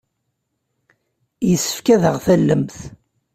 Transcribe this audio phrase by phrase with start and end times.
[1.49, 2.77] Yessefk ad aɣ-tallemt.